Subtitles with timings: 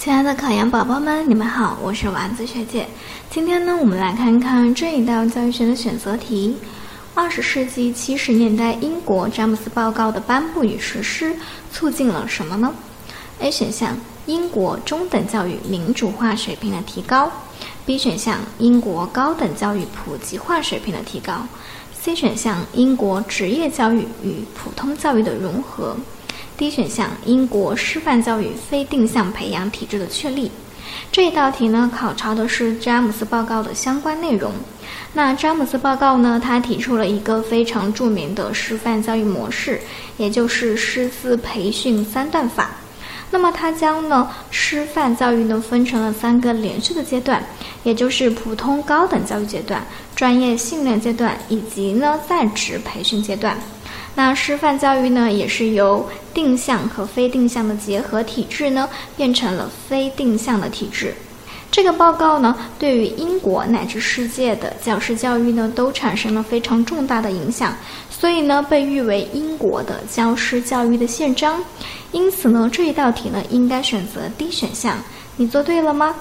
[0.00, 2.86] 亲爱的考研宝宝们，你们好，我是丸子学姐。
[3.28, 6.56] 今天呢，我们来看看这一道教育学的选择题：
[7.14, 11.36] 二十世纪七十年代英国詹姆斯报告的颁布与实施，
[11.70, 12.72] 促进了什么呢
[13.40, 13.94] ？A 选项：
[14.24, 17.30] 英国中等教育民主化水平的提高
[17.86, 21.46] ；B 选项：英国高等教育普及化水平的提高
[22.02, 25.94] ；C 选项：英国职业教育与普通教育的融合。
[26.56, 30.50] D 选项：英国师范教育非定向培养体制的确立。
[31.12, 34.52] 这一道题呢，考察的是詹姆斯报告的相关内容。
[35.12, 39.80] 那詹姆斯报告呢，他提出了一个非常著名的师范教育模式，
[40.16, 42.70] 也就是师资培训三段法。
[43.32, 47.42] 那么，它将呢师范教育呢分成了三个连续的阶段，
[47.84, 49.84] 也就是普通高等教育阶段、
[50.16, 53.56] 专业训练阶段以及呢在职培训阶段。
[54.16, 61.14] 那师范教育呢，也是由定向和非定向的结合体制呢，变成了非定向的体制。
[61.70, 67.74] 这个报告呢，对于英国乃至世界的教师教育呢，都产生了非常重大的影响，
[68.10, 71.62] 所以呢，被誉为英国的教师教育的宪章。
[72.12, 74.98] 因此呢，这一道题呢，应该选择 D 选项。
[75.36, 76.14] 你做对了吗？